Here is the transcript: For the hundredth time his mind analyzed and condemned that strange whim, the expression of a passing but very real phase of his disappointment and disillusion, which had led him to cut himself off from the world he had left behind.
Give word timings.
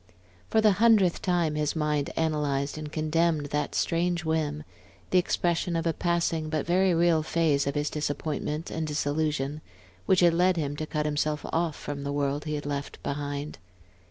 For 0.49 0.61
the 0.61 0.71
hundredth 0.81 1.21
time 1.21 1.53
his 1.53 1.75
mind 1.75 2.09
analyzed 2.17 2.75
and 2.75 2.91
condemned 2.91 3.45
that 3.51 3.75
strange 3.75 4.25
whim, 4.25 4.63
the 5.11 5.19
expression 5.19 5.75
of 5.75 5.85
a 5.85 5.93
passing 5.93 6.49
but 6.49 6.65
very 6.65 6.95
real 6.95 7.21
phase 7.21 7.67
of 7.67 7.75
his 7.75 7.91
disappointment 7.91 8.71
and 8.71 8.87
disillusion, 8.87 9.61
which 10.07 10.21
had 10.21 10.33
led 10.33 10.57
him 10.57 10.75
to 10.77 10.87
cut 10.87 11.05
himself 11.05 11.45
off 11.53 11.75
from 11.75 12.03
the 12.03 12.11
world 12.11 12.45
he 12.45 12.55
had 12.55 12.65
left 12.65 12.97
behind. 13.03 13.59